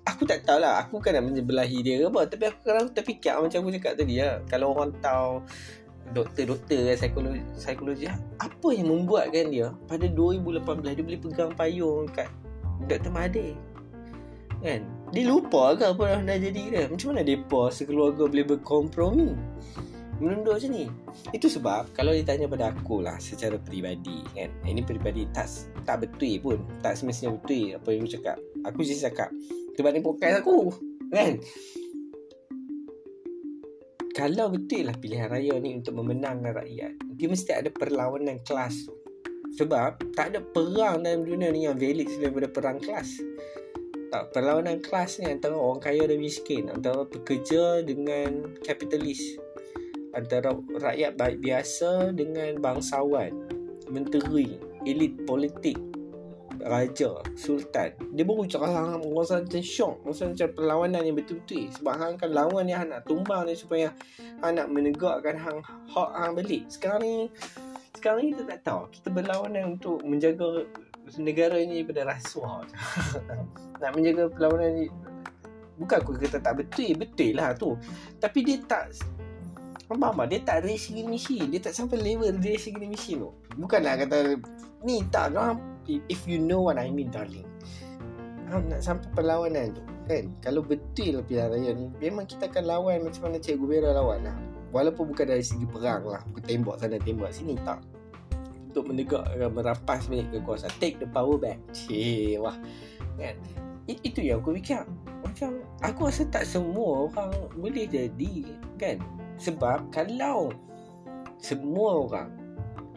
Aku 0.08 0.24
tak 0.24 0.44
tahu 0.44 0.60
lah. 0.60 0.82
Aku 0.84 1.00
kan 1.00 1.16
nak 1.16 1.26
menyebelahi 1.30 1.80
dia 1.86 2.02
ke 2.02 2.06
apa. 2.10 2.22
Tapi 2.26 2.44
aku 2.50 2.60
kadang 2.66 2.88
terfikir 2.92 3.34
Macam 3.38 3.58
aku 3.64 3.70
cakap 3.78 3.94
tadi 3.96 4.16
lah. 4.20 4.42
Kalau 4.50 4.74
orang 4.74 4.92
tahu 5.00 5.46
Doktor-doktor 6.08 6.96
psikologi, 6.96 7.44
psikologi 7.60 8.06
Apa 8.40 8.68
yang 8.72 8.88
membuatkan 8.90 9.52
dia? 9.52 9.76
Pada 9.86 10.08
2018 10.08 10.96
Dia 10.96 11.04
boleh 11.04 11.20
pegang 11.20 11.52
payung 11.52 12.08
Kat 12.10 12.32
Dr. 12.88 13.12
Mahathir. 13.12 13.58
Kan? 14.64 14.82
Dia 15.14 15.24
lupa 15.30 15.78
ke 15.78 15.84
apa 15.94 16.04
yang 16.18 16.24
dah 16.26 16.38
jadi 16.40 16.62
dia? 16.72 16.84
Macam 16.88 17.14
mana 17.14 17.22
mereka 17.28 17.62
Sekeluarga 17.70 18.24
boleh 18.26 18.46
berkompromi 18.48 19.32
menunduk 20.18 20.58
macam 20.58 20.72
ni. 20.74 20.86
Itu 21.34 21.48
sebab 21.48 21.94
kalau 21.94 22.14
ditanya 22.14 22.50
pada 22.50 22.74
aku 22.74 23.02
lah 23.06 23.18
secara 23.22 23.58
peribadi 23.62 24.26
kan. 24.34 24.50
Ini 24.66 24.82
peribadi 24.84 25.30
tak 25.34 25.48
tak 25.86 26.06
betul 26.06 26.38
pun. 26.42 26.58
Tak 26.82 26.98
semestinya 26.98 27.38
betul 27.38 27.78
apa 27.78 27.88
yang 27.94 28.02
aku 28.06 28.12
cakap. 28.18 28.38
Aku 28.66 28.80
just 28.84 29.06
cakap 29.06 29.30
berbanding 29.78 30.02
podcast 30.02 30.42
aku 30.42 30.74
kan? 31.14 31.38
Kalau 34.18 34.50
betul 34.50 34.90
lah 34.90 34.98
pilihan 34.98 35.30
raya 35.30 35.62
ni 35.62 35.78
untuk 35.78 35.94
memenangkan 35.94 36.58
rakyat 36.58 36.98
dia 37.18 37.28
mesti 37.30 37.52
ada 37.54 37.70
perlawanan 37.74 38.42
kelas. 38.46 38.90
Sebab 39.58 40.14
tak 40.14 40.34
ada 40.34 40.40
perang 40.42 41.02
dalam 41.02 41.26
dunia 41.26 41.50
ni 41.50 41.66
yang 41.66 41.78
valid 41.78 42.06
selain 42.10 42.30
daripada 42.30 42.50
perang 42.50 42.78
kelas. 42.78 43.10
Tak 44.14 44.32
perlawanan 44.32 44.82
kelas 44.86 45.22
ni 45.22 45.34
antara 45.34 45.58
orang 45.58 45.82
kaya 45.82 46.06
dan 46.06 46.22
miskin 46.22 46.70
antara 46.70 47.04
pekerja 47.10 47.82
dengan 47.82 48.54
kapitalis 48.62 49.36
antara 50.18 50.58
rakyat 50.58 51.14
baik 51.14 51.38
biasa 51.46 52.12
dengan 52.18 52.58
bangsawan, 52.58 53.30
menteri, 53.94 54.58
elit 54.90 55.14
politik, 55.30 55.78
raja, 56.66 57.22
sultan. 57.38 57.94
Dia 58.18 58.26
baru 58.26 58.50
cakap 58.50 58.74
hang 58.74 59.06
rasa 59.14 59.46
macam 59.46 59.62
syok, 59.62 59.96
rasa 60.10 60.24
macam 60.34 60.48
perlawanan 60.58 61.02
yang 61.06 61.16
betul-betul. 61.18 61.70
Sebab 61.78 61.94
hang 61.94 62.14
kan 62.18 62.30
lawan 62.34 62.66
ni 62.66 62.74
hang 62.74 62.90
nak 62.90 63.06
tumbang 63.06 63.46
ni 63.46 63.54
supaya 63.54 63.94
hang 64.42 64.58
nak 64.58 64.68
menegakkan 64.74 65.38
hang 65.38 65.60
hak 65.64 66.10
hang 66.18 66.34
balik. 66.34 66.66
Sekarang 66.68 67.02
ni 67.06 67.30
sekarang 67.94 68.26
ni 68.26 68.30
kita 68.34 68.44
tak 68.58 68.62
tahu. 68.66 68.82
Kita 68.90 69.08
berlawanan 69.14 69.78
untuk 69.78 70.02
menjaga 70.02 70.66
negara 71.22 71.62
ini 71.62 71.86
daripada 71.86 72.18
rasuah. 72.18 72.66
nak 73.82 73.92
menjaga 73.94 74.28
perlawanan 74.34 74.72
ni 74.82 74.86
bukan 75.78 75.98
aku 76.02 76.18
kata 76.18 76.42
tak 76.42 76.58
betul, 76.58 76.92
betul 76.98 77.32
lah 77.38 77.54
tu. 77.54 77.78
Tapi 78.18 78.40
dia 78.42 78.58
tak 78.66 78.92
Faham 79.88 80.20
tak? 80.20 80.28
Dia 80.28 80.40
tak 80.44 80.58
gini 80.68 81.08
misi 81.08 81.40
Dia 81.48 81.60
tak 81.64 81.72
sampai 81.72 82.04
level 82.04 82.36
gini 82.44 82.88
misi 82.92 83.16
tu. 83.16 83.32
Bukanlah 83.56 84.04
kata 84.04 84.36
Ni 84.84 85.00
tak 85.08 85.32
kau 85.32 85.56
If 85.88 86.28
you 86.28 86.44
know 86.44 86.68
what 86.68 86.76
I 86.76 86.92
mean 86.92 87.08
darling. 87.08 87.48
Kau 88.52 88.60
nak 88.60 88.84
sampai 88.84 89.08
perlawanan 89.16 89.72
tu. 89.72 89.84
Kan? 90.12 90.36
Kalau 90.44 90.60
betul 90.60 91.20
lah 91.20 91.24
pilihan 91.24 91.48
raya 91.52 91.72
ni 91.72 91.88
Memang 92.04 92.28
kita 92.28 92.52
akan 92.52 92.64
lawan 92.68 93.08
Macam 93.08 93.32
mana 93.32 93.40
Cikgu 93.40 93.66
Vera 93.68 93.96
lawan 93.96 94.28
lah. 94.28 94.36
Walaupun 94.76 95.16
bukan 95.16 95.32
dari 95.32 95.44
segi 95.44 95.64
perang 95.64 96.04
lah. 96.04 96.20
Bukan 96.36 96.44
tembak 96.44 96.76
sana 96.84 97.00
tembak 97.00 97.32
sini 97.32 97.56
Tak. 97.64 97.80
Untuk 98.68 98.92
menegakkan 98.92 99.48
Merampas 99.56 100.12
balik 100.12 100.28
kekuasaan. 100.36 100.76
Take 100.84 101.00
the 101.00 101.08
power 101.08 101.40
back. 101.40 101.64
Cik 101.72 102.44
Wah. 102.44 102.60
Kan? 103.16 103.40
It, 103.88 104.04
Itu 104.04 104.20
yang 104.20 104.44
aku 104.44 104.52
fikir. 104.60 104.84
Macam 105.24 105.64
Aku 105.80 106.12
rasa 106.12 106.28
tak 106.28 106.44
semua 106.44 107.08
orang 107.08 107.32
Boleh 107.56 107.88
jadi 107.88 108.52
Kan 108.76 109.00
sebab 109.38 109.94
kalau 109.94 110.54
semua 111.38 112.06
orang 112.10 112.32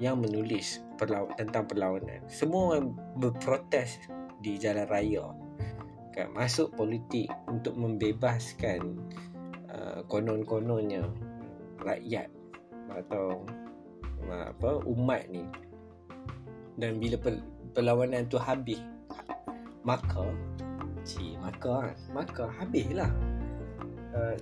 yang 0.00 0.16
menulis 0.16 0.80
perlawan, 0.96 1.36
tentang 1.36 1.68
perlawanan, 1.68 2.24
semua 2.26 2.76
orang 2.76 2.96
berprotes 3.20 4.00
di 4.40 4.56
jalan 4.56 4.88
raya, 4.88 5.28
kan, 6.16 6.32
masuk 6.32 6.72
politik 6.72 7.28
untuk 7.44 7.76
membebaskan 7.76 8.96
uh, 9.68 10.00
konon-kononnya 10.08 11.04
rakyat 11.84 12.32
atau 12.88 13.44
apa 14.30 14.84
umat 14.88 15.28
ni. 15.28 15.44
Dan 16.80 16.96
bila 16.96 17.20
perlawanan 17.76 18.28
tu 18.28 18.40
habis 18.40 18.80
maka 19.84 20.28
ci 21.04 21.36
maka 21.40 21.92
maka 22.12 22.48
habislah. 22.60 23.12
Uh, 24.12 24.36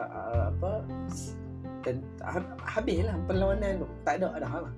uh, 0.00 0.08
uh, 0.08 0.26
uh, 0.32 0.44
apa 0.56 0.72
dan 1.84 2.04
habislah 2.64 3.16
perlawanan 3.24 3.84
tu. 3.84 3.88
Tak 4.04 4.20
ada 4.20 4.36
dah 4.36 4.52
lah. 4.68 4.74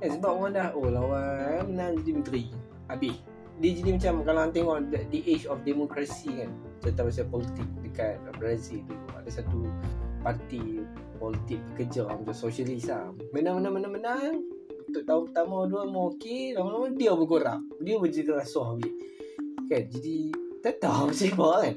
Eh, 0.00 0.08
sebab 0.08 0.30
orang 0.30 0.52
dah 0.56 0.68
oh 0.72 0.88
lawan 0.88 1.68
menang 1.70 2.00
jadi 2.02 2.10
menteri. 2.14 2.44
Habis. 2.88 3.16
Dia 3.60 3.70
jadi 3.76 3.90
macam 3.92 4.14
kalau 4.24 4.40
orang 4.40 4.54
tengok 4.56 4.76
the, 4.88 5.00
the 5.12 5.20
age 5.28 5.44
of 5.44 5.60
democracy 5.68 6.32
kan 6.32 6.48
cerita 6.80 7.04
pasal 7.04 7.28
politik 7.28 7.68
dekat 7.84 8.16
Brazil 8.40 8.80
dulu 8.88 9.04
ada 9.12 9.28
satu 9.28 9.68
parti 10.24 10.80
politik 11.20 11.60
pekerja 11.74 12.08
macam 12.08 12.32
sosialis 12.32 12.88
lah. 12.88 13.12
Menang 13.36 13.60
menang 13.60 13.74
menang 13.76 13.92
menang. 14.00 14.32
Untuk 14.88 15.04
tahun 15.04 15.22
pertama 15.30 15.68
dua 15.68 15.82
mau 15.86 16.10
okey 16.16 16.56
lama-lama 16.56 16.88
dia 16.96 17.12
bergerak. 17.12 17.60
Dia 17.84 17.94
habis 18.00 18.16
kan 19.68 19.82
jadi 19.86 20.18
tak 20.64 20.74
tahu 20.80 21.12
macam 21.12 21.30
mana 21.36 21.56
kan 21.62 21.74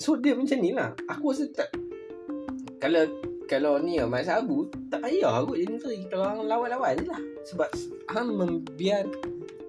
so 0.00 0.16
dia 0.16 0.32
macam 0.32 0.58
ni 0.58 0.72
lah. 0.72 0.96
Aku 1.12 1.36
rasa 1.36 1.44
tak 1.52 1.68
kalau 2.80 3.04
kalau 3.44 3.76
ni 3.82 4.00
lah 4.00 4.08
Mat 4.08 4.24
Sabu 4.24 4.72
tak 4.88 5.04
payah 5.04 5.44
aku 5.44 5.60
jadi 5.60 5.68
menteri 5.68 6.00
kalau 6.08 6.24
orang 6.24 6.48
lawan-lawan 6.48 6.96
je 6.96 7.06
lah. 7.12 7.22
Sebab 7.44 7.68
hang 8.08 8.28
membiar 8.32 9.04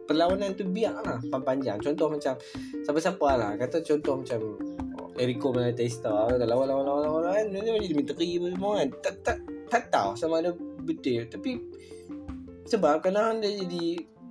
perlawanan 0.07 0.55
tu 0.55 0.63
biar 0.67 0.95
lah 1.03 1.19
panjang 1.43 1.77
contoh 1.83 2.07
macam 2.07 2.39
siapa-siapa 2.88 3.29
lah. 3.35 3.51
Kata 3.59 3.83
contoh 3.83 4.23
macam 4.23 4.39
Eriko 5.19 5.51
Malatesta 5.51 6.07
kalau 6.07 6.47
lawan 6.47 6.67
lawan 6.71 6.83
lawan 6.88 7.01
lawan 7.03 7.23
kan 7.35 7.45
dia 7.51 7.75
jadi 7.83 7.95
menteri 8.00 8.29
apa 8.39 8.47
semua 8.55 8.71
kan. 8.79 8.88
Tak 9.03 9.13
tak 9.27 9.38
tak 9.67 9.83
tahu 9.91 10.09
sama 10.15 10.39
ada 10.39 10.55
betul. 10.88 11.27
Tapi 11.27 11.51
sebab 12.71 13.03
kalau 13.03 13.35
dia 13.43 13.51
jadi 13.67 13.85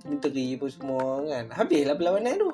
menteri 0.09 0.57
apa 0.57 0.65
semua 0.73 1.21
kan. 1.29 1.45
Habislah 1.53 1.93
perlawanan 1.93 2.33
tu. 2.41 2.49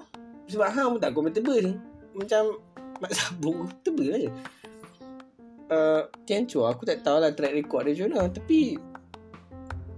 Sebab 0.52 0.68
hang 0.72 0.88
pun 0.96 1.00
tak 1.00 1.12
compatible 1.16 1.80
macam 2.18 2.58
mak 3.00 3.14
sabung 3.14 3.70
tebal 3.86 4.14
aja 4.14 4.30
uh, 5.72 6.02
Tian 6.26 6.46
Chua 6.50 6.74
aku 6.74 6.84
tak 6.88 7.02
tahu 7.06 7.22
lah 7.22 7.32
track 7.34 7.54
record 7.54 7.88
dia 7.88 8.06
macam 8.08 8.28
mana 8.28 8.34
tapi 8.34 8.80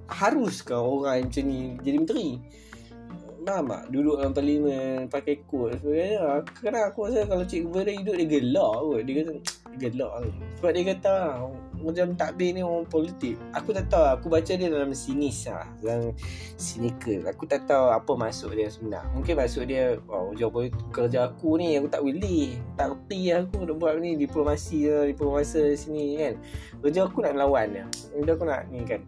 haruskah 0.09 0.81
orang 0.81 1.29
macam 1.29 1.43
ni 1.45 1.77
jadi 1.85 1.97
menteri? 2.01 2.29
Faham 3.49 3.65
tak? 3.65 3.83
Duduk 3.89 4.21
dalam 4.21 4.33
parlimen 4.37 5.09
Pakai 5.09 5.41
dan 5.41 5.77
sebagainya. 5.81 6.45
Kadang 6.61 6.85
aku 6.85 7.09
rasa 7.09 7.25
Kalau 7.25 7.45
Cik 7.49 7.65
Gubernur 7.65 7.97
hidup 7.97 8.15
Dia 8.21 8.27
gelak 8.29 8.73
kot. 8.77 9.01
Dia 9.01 9.13
kata 9.17 9.33
Gelak 9.79 10.11
lah 10.11 10.31
Sebab 10.59 10.71
dia 10.75 10.83
kata 10.91 11.13
Macam 11.79 12.11
takbir 12.19 12.51
ni 12.51 12.61
Orang 12.61 12.83
politik. 12.91 13.39
Aku 13.55 13.71
tak 13.71 13.87
tahu 13.87 14.03
Aku 14.19 14.27
baca 14.27 14.51
dia 14.51 14.67
dalam 14.67 14.91
sinis 14.91 15.47
lah. 15.47 15.63
Dalam 15.79 16.11
cynical. 16.59 17.23
Aku 17.31 17.47
tak 17.47 17.63
tahu 17.65 17.95
Apa 17.95 18.11
maksud 18.19 18.51
dia 18.53 18.67
sebenar. 18.67 19.07
Mungkin 19.15 19.39
maksud 19.39 19.71
dia 19.71 19.95
Oh 20.11 20.35
jawab 20.35 20.67
kerja 20.91 21.31
aku 21.31 21.55
ni 21.55 21.79
Aku 21.79 21.87
tak 21.87 22.03
boleh 22.03 22.59
Tak 22.75 22.87
reti 22.91 23.31
aku 23.31 23.63
Nak 23.63 23.75
buat 23.79 23.95
ni 24.03 24.19
Diplomasi 24.19 24.91
lah 24.91 25.03
Diplomasi 25.07 25.79
sini 25.79 26.19
kan? 26.19 26.33
Kerja 26.83 27.07
aku 27.07 27.23
nak 27.23 27.39
lawan 27.39 27.67
dia. 27.71 27.85
Kerja 28.11 28.31
aku 28.35 28.45
nak 28.45 28.67
ni 28.67 28.83
kan? 28.83 29.01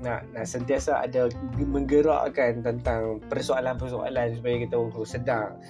Nak 0.00 0.32
nak 0.32 0.48
sentiasa 0.48 1.04
ada 1.04 1.28
menggerakkan 1.60 2.64
tentang 2.64 3.20
persoalan-persoalan 3.28 4.32
supaya 4.32 4.56
kita 4.64 4.74
oh, 4.80 5.04
sedang 5.04 5.60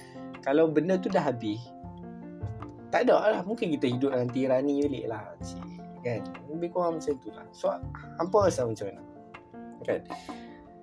kalau 0.41 0.65
benda 0.67 0.97
tu 0.97 1.07
dah 1.07 1.21
habis 1.21 1.61
tak 2.91 3.07
ada 3.07 3.15
lah 3.39 3.41
mungkin 3.47 3.71
kita 3.71 3.87
hidup 3.87 4.11
dalam 4.11 4.29
tirani 4.29 4.83
balik 4.83 5.05
lah 5.07 5.23
cik, 5.39 5.63
kan? 6.03 6.21
Lebih 6.51 6.69
kurang 6.75 6.99
macam 6.99 7.15
tu 7.23 7.31
lah. 7.31 7.47
So 7.55 7.71
hampa 8.19 8.37
rasa 8.51 8.67
macam 8.67 8.91
mana? 8.91 9.01
Kan? 9.87 10.01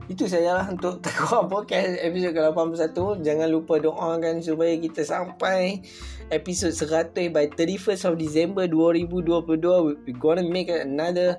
Itu 0.08 0.24
saja 0.24 0.56
lah 0.56 0.66
untuk 0.72 0.98
Tekwa 1.04 1.44
Podcast 1.44 2.00
episod 2.00 2.32
ke-81. 2.32 2.96
Jangan 3.20 3.48
lupa 3.52 3.76
doakan 3.76 4.40
supaya 4.40 4.72
kita 4.80 5.04
sampai 5.04 5.84
episod 6.32 6.72
100 6.72 7.28
by 7.28 7.52
31st 7.52 8.02
of 8.08 8.14
December 8.16 8.64
2022 8.64 10.08
We're 10.08 10.16
gonna 10.16 10.48
make 10.48 10.72
another 10.72 11.36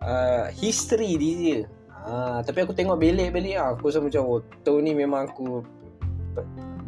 uh, 0.00 0.48
history 0.56 1.20
di 1.20 1.30
dia. 1.36 1.60
Uh, 2.08 2.40
tapi 2.40 2.64
aku 2.64 2.72
tengok 2.72 2.96
belik-belik 2.96 3.60
lah. 3.60 3.76
Aku 3.76 3.92
rasa 3.92 4.00
macam 4.00 4.24
oh, 4.24 4.40
tahun 4.64 4.88
ni 4.88 4.92
memang 4.96 5.28
aku 5.28 5.60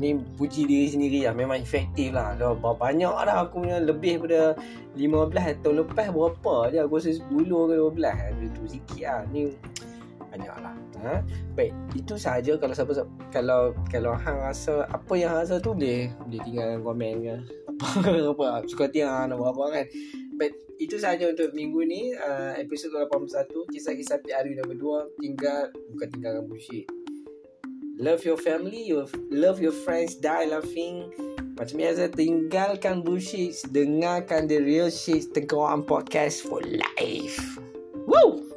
ni 0.00 0.16
puji 0.16 0.64
diri 0.64 0.86
sendiri 0.88 1.18
lah. 1.28 1.36
Memang 1.36 1.60
efektif 1.60 2.16
lah. 2.16 2.34
Dah 2.34 2.56
banyak 2.56 3.12
lah 3.12 3.44
aku 3.44 3.62
punya 3.62 3.78
lebih 3.78 4.24
daripada 4.24 4.56
15 4.96 5.62
tahun 5.62 5.76
lepas 5.84 6.08
berapa 6.08 6.54
je. 6.72 6.78
Aku 6.80 6.96
rasa 6.96 7.12
10 7.12 7.28
ke 7.28 7.74
12. 8.00 8.48
Itu 8.48 8.62
sikit 8.66 9.04
lah. 9.04 9.22
Ni 9.28 9.52
banyak 10.30 10.56
lah. 10.64 10.74
Ha? 11.00 11.24
Baik, 11.56 11.72
itu 11.96 12.14
saja 12.20 12.52
kalau 12.60 12.76
siapa 12.76 12.92
kalau 13.32 13.72
kalau 13.88 14.12
hang 14.12 14.36
rasa 14.36 14.84
apa 14.92 15.12
yang 15.16 15.32
hang 15.32 15.48
rasa 15.48 15.56
tu 15.56 15.72
boleh 15.72 16.12
boleh 16.12 16.40
tinggal 16.44 16.76
komen 16.84 17.14
ke 17.24 17.34
apa 17.72 17.88
apa 18.36 18.46
suka 18.68 18.84
tiang 18.92 19.32
nak 19.32 19.40
buat 19.40 19.56
apa 19.56 19.64
kan. 19.80 19.86
But 20.36 20.52
itu 20.80 20.96
sahaja 20.96 21.28
untuk 21.28 21.52
minggu 21.52 21.80
ni 21.84 22.16
uh, 22.16 22.56
episod 22.56 22.88
81 22.96 23.52
kisah-kisah 23.68 24.24
PRU 24.24 24.56
nombor 24.56 25.04
2 25.12 25.20
tinggal 25.20 25.68
bukan 25.92 26.08
tinggalkan 26.08 26.44
bullshit 26.48 26.88
love 28.00 28.24
your 28.24 28.40
family 28.40 28.88
you 28.88 29.04
love 29.28 29.60
your 29.60 29.76
friends 29.84 30.16
die 30.16 30.48
laughing. 30.48 31.12
Macam 31.60 31.76
biasa 31.76 32.08
tinggalkan 32.16 33.04
bullshit 33.04 33.60
dengarkan 33.68 34.48
the 34.48 34.56
real 34.58 34.88
shit 34.88 35.28
tengkorak 35.36 35.84
podcast 35.84 36.40
for 36.40 36.64
life. 36.64 37.38
Woo 38.08 38.49